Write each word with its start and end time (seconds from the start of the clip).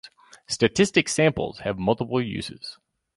Statistic 0.47 1.07
samples 1.07 1.59
have 1.59 1.77
multiple 1.77 2.19
uses. 2.19 2.79